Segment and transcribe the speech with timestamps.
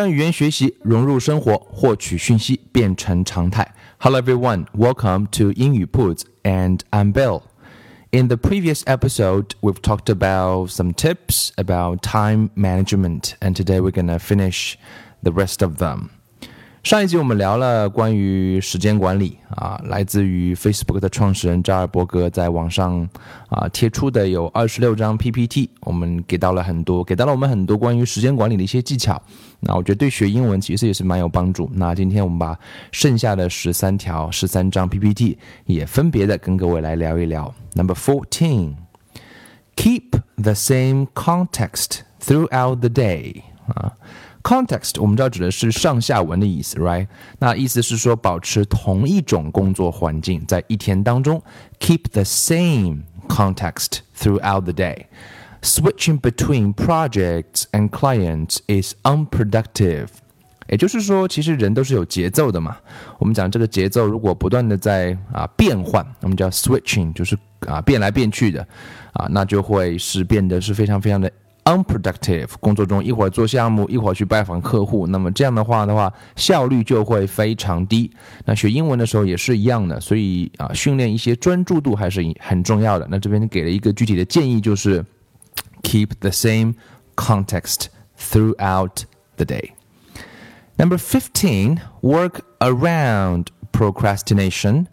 [0.00, 3.74] 将语言学习融入生活，获取讯息变成常态。
[3.98, 7.42] Hello everyone, welcome to 英语 Puts and I'm Bill.
[8.10, 13.90] In the previous episode, we've talked about some tips about time management, and today we're
[13.90, 14.74] gonna finish
[15.22, 16.10] the rest of them.
[16.83, 23.07] 上一集我们聊了关于时间管理啊，来自于 Facebook 的创始人扎尔伯格在网上
[23.49, 29.21] 啊贴出的有二十六张 PPT，我们给到了很多，给到了我们很多关于时间管理的一些技巧。
[29.59, 31.69] 那我觉得对学英文其实也是蛮有帮助。
[31.71, 32.57] 那今天我们把
[32.91, 37.53] 剩下的十三条、十三张 PPT 也分别的跟各位来聊一聊。
[37.75, 43.93] Number fourteen，keep the same context throughout the day 啊。
[44.43, 47.07] Context 我们知道指的是上下文的意思，right？
[47.39, 51.41] 那意思是说保持同一种工作环境在一天当中
[51.79, 55.05] ，keep the same context throughout the day。
[55.61, 60.07] Switching between projects and clients is unproductive。
[60.69, 62.77] 也就是说，其实人都是有节奏的嘛。
[63.19, 68.65] 我们讲这个节奏如果不断的在啊变换，我们叫 switching，就是啊变来变去的
[69.13, 71.31] 啊，那就会是变得是非常非常的。
[71.65, 78.11] Unproductive 工作中一会儿做项目，一会儿去拜访客户，那么这样的话的话，效率就会非常低。
[78.45, 83.07] 那学英文的时候也是一样的，所以啊，训练一些专注度还是很重要的。
[83.09, 85.05] 那这边给了一个具体的建议，就是
[85.83, 86.73] keep the same
[87.15, 87.85] context
[88.17, 89.03] throughout
[89.37, 89.71] the day.
[90.77, 94.85] Number fifteen, work around procrastination.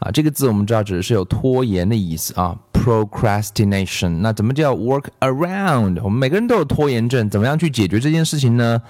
[0.00, 4.20] 啊，这个字我们知道指的是有拖延的意思啊，procrastination。
[4.20, 6.00] 那怎么叫 work around？
[6.02, 8.80] 我们每个人都有拖延症，怎么样去解决这件事情呢？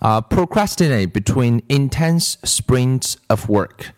[0.00, 3.92] 啊，procrastinate between intense sprints of work。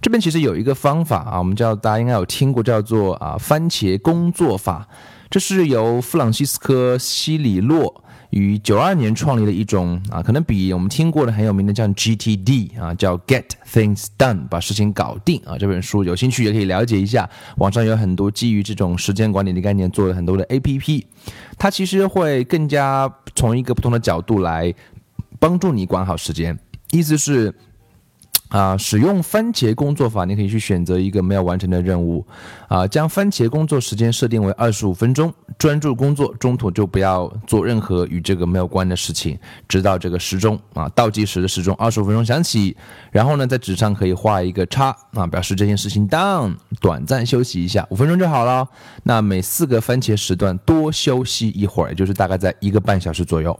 [0.00, 4.88] 这边其实有一个方法啊，我们叫大家应该有听过，叫做啊番茄工作法。
[5.28, 8.02] 这是由弗朗西斯科·西里洛。
[8.30, 15.56] 于九二年创立的一种啊，可能比我们听过的很有名的叫 GTD 啊，叫 Get Things Done，把事情搞定啊。
[15.58, 21.04] 这本书有兴趣也可以了解一下，网上有很多基于这种时间管理的概念做了很多的 APP，
[21.58, 24.74] 它其实会更加从一个不同的角度来
[25.38, 26.58] 帮助你管好时间，
[26.90, 27.54] 意思是。
[28.48, 32.24] 啊，使用番茄工作法，你可以去选择一个没有完成的任务，
[32.68, 39.36] 啊，将番茄工作时间设定为二十五分钟，专注工作，中途就不要做任何与这个没有关的事情，
[39.68, 42.76] 直到这个时钟啊倒计时的时钟二十五分钟响起，
[43.10, 48.68] 然后呢，在纸上可以画一个叉啊，表示这件事情 done，短暂休息一下，五分钟就好了。
[49.02, 53.58] 那每四个番茄时段多休息一会儿，也就是大概在一个半小时左右。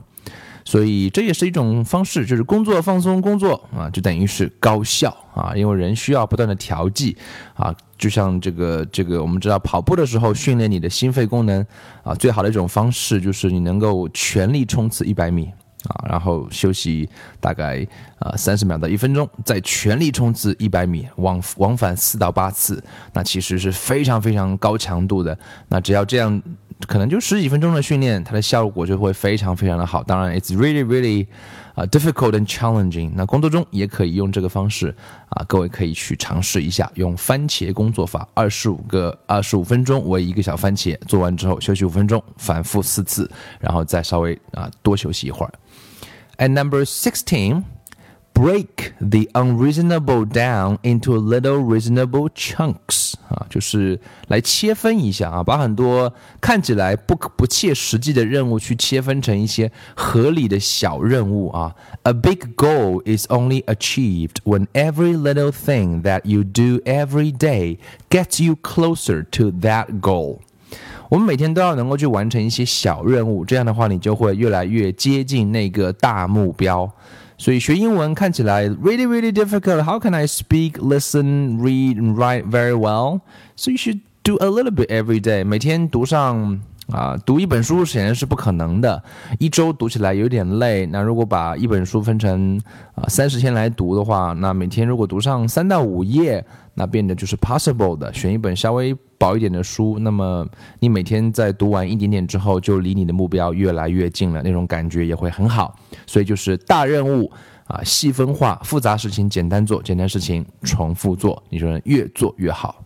[0.67, 7.15] 所以这也是一种方式，就是工作放松，工作啊，就等于是高效啊，因为人需要不断的调剂
[7.53, 11.65] 啊，就像这个这个，我们知道跑步的时候训练你的心肺功能
[12.03, 15.45] 啊，最好的一种方式就是你能够全力冲刺一百米
[15.85, 17.87] 啊，然后休息大概
[18.19, 22.83] 啊三十秒到一分钟，再全力冲刺一百米，往往返四到八次，
[23.13, 25.39] 那其实是非常非常高强度的，
[25.69, 26.43] 那只要这样。
[26.85, 30.03] 可能就十几分钟的训练，它的效果就会非常非常的好。
[30.03, 31.25] 当然，it's really really
[31.73, 33.11] 啊 difficult and challenging。
[33.15, 34.95] 那工作中也可以用这个方式
[35.29, 45.53] 啊，各位可以去尝试一下，用番茄工作法，二十五个二十五分钟为一个小番茄，做完之后休息五分钟，反复四次，然后再稍微啊多休息一会儿。
[46.37, 47.63] And number sixteen.
[48.36, 61.74] break the unreasonable down into little reasonable chunks 啊，就是来切分一下啊，把很多看起来不可不切实际的任务去切分成一些合理的小任务啊。
[62.04, 67.76] A big goal is only achieved when every little thing that you do every day
[68.08, 70.38] gets you closer to that goal。
[71.10, 76.90] 我们每天都要能够去完成一些小任务，这样的话，你就会越来越接近那个大目标。
[77.37, 79.83] 所以学英文看起来 really really difficult.
[79.83, 83.21] How can I speak, listen, read, and write very well?
[83.55, 85.45] So you should do a little bit every day.
[85.45, 86.59] 每天读上
[86.91, 89.03] 啊，读一本书显然是不可能的，
[89.39, 90.85] 一周读起来有点累。
[90.85, 92.59] 那如果把一本书分成
[92.95, 96.43] 啊三十天来读的话，那每天如果读上三到五页，
[96.75, 98.13] 那变得就是 possible 的。
[98.13, 100.47] 选一本稍微薄一点的书，那么
[100.79, 105.75] 你每天在读完一点点之后，就离你的目标越来越近了，那种感觉也会很好。
[106.05, 107.31] 所以就是大任务
[107.65, 112.83] 啊，细分化，复杂事情简单做，简单事情重复做，你说越做越好。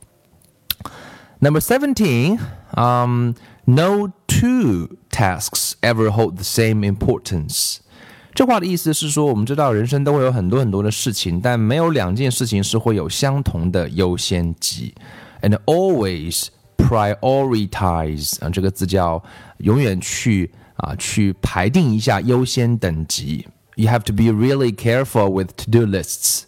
[1.40, 2.38] Number seventeen,
[2.76, 3.32] um,
[3.66, 7.78] no two tasks ever hold the same importance.
[8.34, 14.94] 这话的意思是说，我们知道人生都会有很多很多的事情，但没有两件事情是会有相同的优先级。
[15.42, 16.48] And always
[16.78, 19.24] prioritize 啊，这个字叫
[19.58, 23.48] 永远去啊去排定一下优先等级。
[23.76, 26.44] You have to be really careful with to-do lists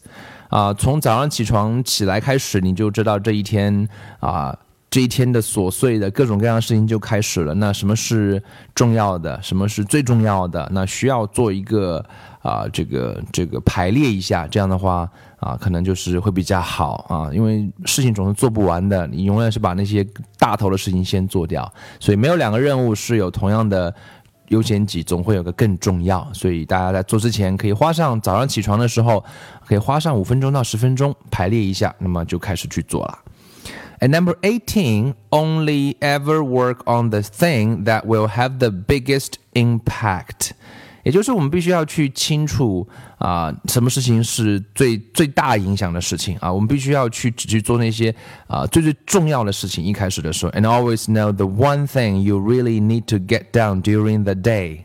[0.49, 3.87] 啊，从早上起床起来开始，你就知道这一天
[4.19, 4.57] 啊。
[4.89, 7.51] 这一天的琐碎的各种各样的事情就开始了。
[7.55, 8.39] 那什么是
[8.75, 9.41] 重要的？
[9.41, 10.69] 什么是最重要的？
[10.71, 12.05] 那需要做一个
[12.43, 14.47] 啊，这个这个排列一下。
[14.47, 15.09] 这样的话
[15.43, 19.05] 啊，可能就是会比较好啊，因为事情总是做不完的。
[19.07, 20.07] 你永远是把那些
[20.39, 21.69] 大头的事情先做掉，
[21.99, 23.93] 所以没有两个任务是有同样的
[24.47, 26.25] 优先级，总会有个更重要。
[26.31, 29.21] 所以大家在做之前，可以花上早上起床的时候，
[29.67, 33.19] 可以花上五分钟到十分钟排列一下，那么就开始去做了。
[33.99, 40.51] And number eighteen, only ever work on the thing that will have the biggest impact.
[41.03, 42.87] 也就是我们必须要去清楚
[43.23, 48.13] 啊，什么事情是最最大影响的事情啊，我们必须要去去做那些
[48.47, 49.81] 啊最最重要的事情。
[49.81, 54.79] 一开始的时候，and always know the one thing you really need to get down during the day。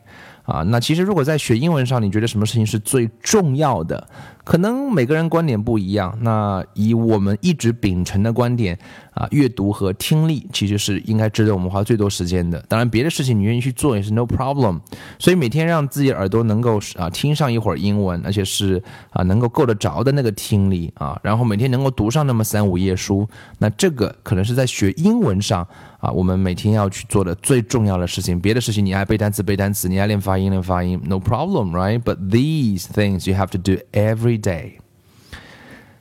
[0.44, 4.08] 啊，那其实如果在学英文上，你觉得什么事情是最重要的？
[4.48, 6.16] 可能每个人观点不一样。
[6.22, 8.78] 那以我们一直秉承的观点
[9.12, 12.58] 啊，阅读和听力其实是应该值得我们花最多时间的。
[12.66, 14.80] 当然，别的事情你愿意去做也是 no problem。
[15.18, 23.28] 所以每天让自己耳朵能够啊听上一会儿英文，而且是啊能够够得着的那个听力啊，然后每天能够读上那么三五页书，
[23.58, 25.60] 那这个可能是在学英文上
[26.00, 28.40] 啊，我们每天要去做的最重要的事情。
[28.40, 34.79] 别的事情你爱背单词背单词，你爱练发音练发音，no problem，right？But these things you have to do every day.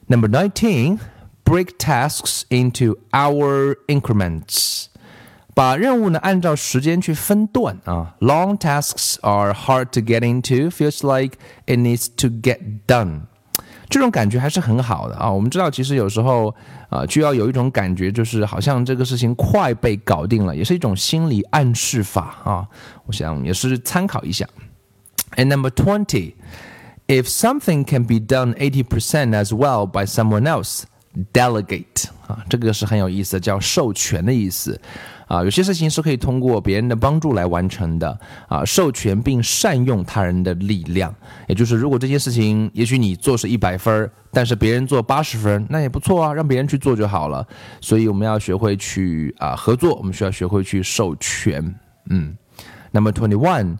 [0.09, 0.99] Number 19,
[1.45, 4.87] break tasks into hour increments.
[5.55, 8.15] 把任务呢按照时间去分段啊。
[8.21, 10.71] Long tasks are hard to get into.
[10.71, 11.37] Feels like
[11.67, 13.23] it needs to get done.
[13.91, 15.31] 这种感觉还是很好的啊。
[15.31, 16.55] 我们知道，其实有时候
[16.89, 22.67] 啊，就要有一种感觉，就是好像这个事情快被搞定了，也是一种心理暗示法啊。
[23.05, 24.49] 我想也是参考一下。
[25.37, 26.35] And number twenty.
[27.08, 30.84] If something can be done eighty percent as well by someone else,
[31.32, 34.78] delegate 啊，这个是很有意思，叫授权的意思
[35.28, 35.42] 啊。
[35.42, 38.20] 有些事情是可以通过别人的帮助来完成的
[38.50, 38.66] 啊。
[38.66, 41.16] 授权并善用他人的力量，
[41.48, 47.48] 也就是如果这件事情也许你做是一百分，但是别人做八十分，那也不错啊，让别人去做就好了。
[47.80, 51.74] 所以我们要学会去啊合作，我们需要学会去授权。
[52.10, 52.36] 嗯
[52.92, 53.78] ，Number twenty one。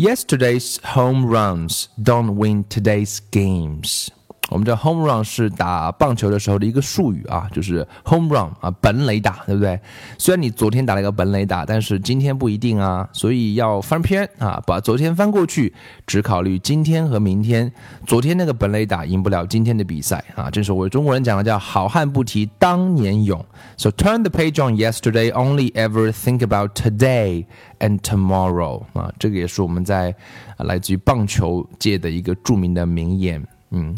[0.00, 4.08] Yesterday's home runs don't win today's games.
[4.48, 9.78] 我们知道 home run 是打棒球的时候的一个术语啊，就是 home run 啊，本垒打，对不对？
[10.16, 15.72] 虽然你昨天打了一个本垒打，但是今天不一定啊，所以要翻篇啊，把昨天翻过去，
[16.06, 17.70] 只考虑今天和明天。
[18.06, 23.44] 昨天那个本垒打赢不了今天的比赛啊，这是我中国人讲的叫好汉不提当年勇。
[23.76, 27.44] So turn the page on yesterday, only ever think about today
[27.80, 30.14] and tomorrow 啊，这个也是我们在
[30.56, 33.94] 来自于棒球界的一个著名的名言，嗯。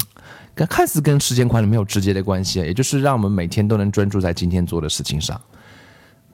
[0.53, 5.39] 跟看似跟时间管理没有直接的关系，也就是让我们每天都能专注在今天做的事情上。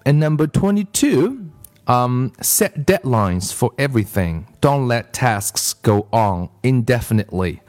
[0.04, 1.38] And number twenty-two,
[1.86, 4.44] um, set deadlines for everything.
[4.62, 7.60] Don't let tasks go on indefinitely.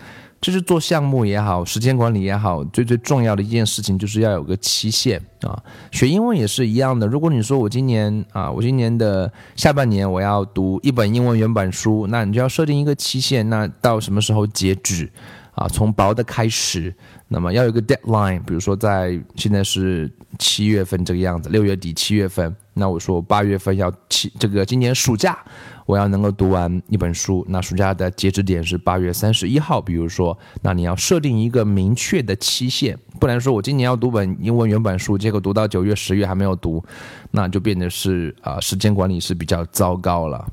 [0.40, 5.61] 这是做项目也好，时间管理也好，最最重要的一件事情就是要有个期限啊。
[5.90, 7.09] 学英文也是一样的。
[7.09, 15.11] 如果你说我今年啊，我今年的下半年我要读一本英文原版书，那你就要设定一个期限，那到什么时候截止？
[15.58, 16.94] 啊，从薄的开始，
[17.26, 25.36] 那么要有个 deadline，比如说在现在是七月份这个样子，六月底七月份，那我说八月份要七这个今年暑假
[25.84, 36.84] 我要能够读完一本书，那暑假的截止点是八月三十一号，比如说，那你要设定一个明确的期限，不然说我今年要读本英文原版书，结果读到九月十月还没有读，
[37.32, 40.46] 那就变得是啊时间管理是比较糟糕了。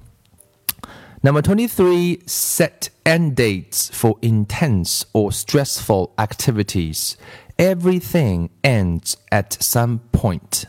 [1.25, 7.17] Number 23, set end dates for intense or stressful activities.
[7.57, 10.65] Everything ends at some point.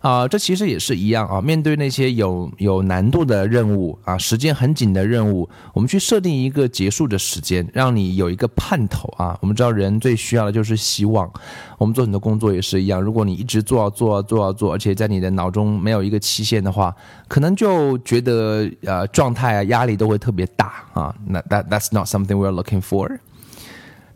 [0.00, 1.42] 啊，这其实也是一样啊。
[1.42, 9.38] 面对那些有有难度的任务啊，时间很紧的任务，我们去设定一个结束的时间，让你有一个盼头啊。
[9.42, 11.30] 我们知道人最需要的就是希望。
[11.76, 16.94] 我们做很多工作也是一样，如果你一直做啊做啊做啊做，而且在你的脑中没有一个期限的话，
[17.28, 21.14] 可能就觉得呃状态啊压力都会特别大啊。
[21.26, 23.18] 那 that that's not something we're looking for.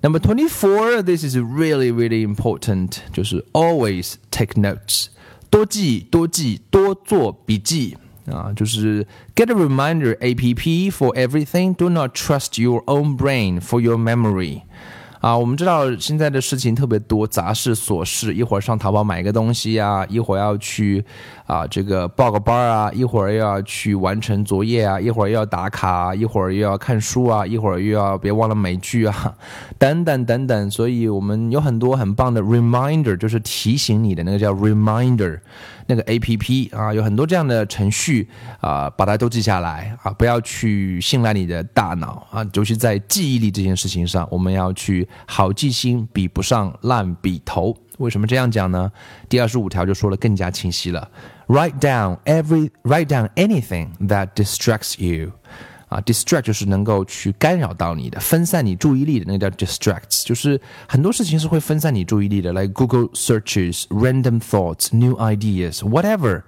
[0.00, 5.08] Number twenty four, this is really really important，就是 always take notes。
[5.53, 11.73] 多记多记多做笔记啊，就是 get a reminder app for everything.
[11.73, 14.61] Do not trust your own brain for your memory.
[15.24, 21.02] 啊，我们知道现在的事情特别多，杂事琐事，一会儿上淘宝买个东西啊，一会儿要去
[21.46, 29.34] 啊这个报个班啊，一会儿又要去完成作业啊，一会儿又要打卡，一会儿又要看书啊，一会儿又要别忘了美剧啊，
[29.80, 30.70] 等等等等。
[30.70, 35.40] 所以我们有很多很棒的 reminder，就是提醒你的那个叫 reminder。
[35.86, 38.28] 那个 A P P 啊，有很多这样的程序
[38.60, 47.76] 啊，把它都记下来啊，不要去信赖你的大脑啊，尤其在记忆力这件事情上，我们要去好记性比不上烂笔头。
[47.98, 48.90] 为什么这样讲呢？
[49.28, 51.08] 第二十五条就说的更加清晰了
[51.46, 55.30] ，Write down every, write down anything that distracts you.
[55.93, 66.43] 啊，distract 就是能够去干扰到你的，分散你注意力的，那个叫 distracts，就是很多事情是会分散你注意力的，like Google searches, random thoughts, new ideas, whatever。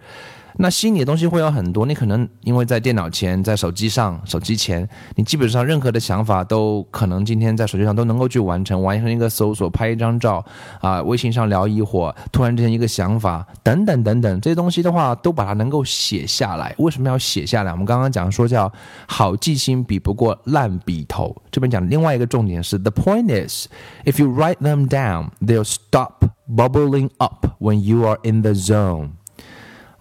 [0.59, 10.45] 那吸引你的东西会有很多，你可能因为在电脑前、在手机上、手机前，你基本上任何的想法都可能今天在手机上都能够去完成，完成一个搜索、拍一张照
[10.81, 16.75] 啊，微信上聊一会儿，突然之间一个想法等等等等，这些东西的话都把它能够写下来。
[16.79, 17.71] 为什么要写下来？
[17.73, 18.73] 我们刚刚讲说叫
[19.07, 21.35] 好记性比不过烂笔头。
[21.51, 23.67] 这边讲另外一个重点是，the point is
[24.05, 29.11] if you write them down, they'll stop bubbling up when you are in the zone.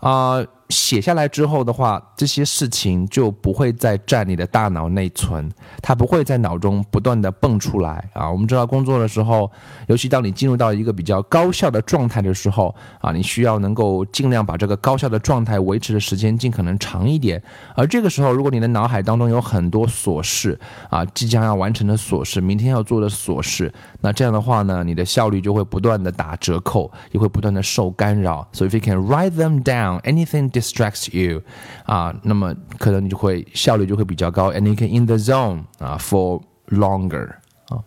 [0.06, 5.48] 啊，写下来之后的话，这些事情就不会再占你的大脑内存，
[5.82, 8.30] 它不会在脑中不断的蹦出来啊。
[8.30, 9.52] 我们知道工作的时候，
[9.88, 17.42] 尤其当你进入到一个比较高效的状态的时候啊，你需要能够尽量把这个高效的状态维持的时间尽可能长一点。
[17.76, 28.48] 而这个时候，如果你的脑海当中有很多琐事啊，即将要完成的琐事，明天要做的琐事，那这样的话呢，你的效率就会不断的打折扣，也会不断的受干扰。
[28.52, 31.43] 所以，if you can write them down, anything distracts you，
[31.85, 37.29] 啊，那么可能你就会效率就会比较高，and you can in the zone 啊 for longer
[37.69, 37.83] 啊。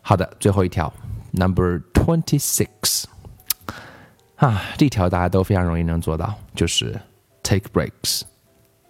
[0.00, 0.92] 好的，最后一条，
[1.32, 3.04] number twenty six，
[4.36, 7.00] 啊，这条大家都非常容易能做到，就是
[7.42, 8.22] take breaks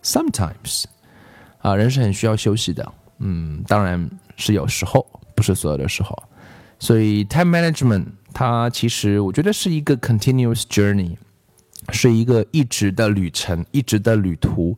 [0.02, 0.84] sometimes，
[1.58, 6.16] 啊，人是很需要休息的，嗯，当然是有时候，不是所有的时候。
[6.78, 11.16] 所以 time management 它其实我觉得是一个 continuous journey，
[11.89, 14.77] 是一个一直的旅程，一直的旅途，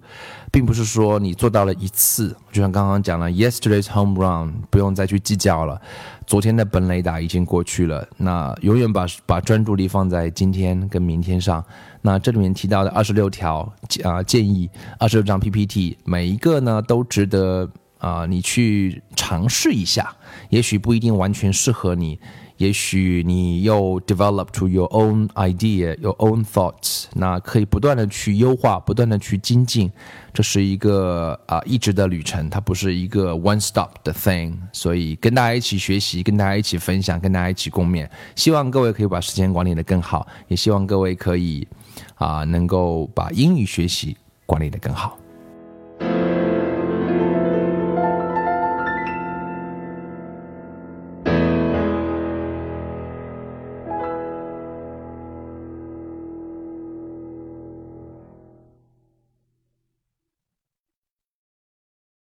[0.52, 5.82] 并不是说你做到了一次，就像刚刚讲了 yesterday's home run，不用再去计较了，
[6.28, 11.64] 昨天的本垒打已经过去了，那永远把把专注力放在今天跟明天上。
[12.02, 13.70] 那这里面提到的二十六条
[14.04, 20.16] 啊建议，二十六张 PPT，每一个呢都值得啊你去尝试一下。
[20.50, 22.18] 也许不一定完全适合你，
[22.60, 29.90] 也许你又 develop to your own idea, your own thoughts，那可以不断的去优化，不断的去精进，
[30.34, 34.58] 这是一个啊一直的旅程，它不是一个 one stop 的 thing。
[34.74, 38.06] 所以跟大家一起学习，跟大家一起分享，跟大家一起共勉。
[38.36, 41.66] 希望各位可以把时间管理的更好，也希望各位可以
[42.16, 45.18] 啊能够把英语学习管理的更好。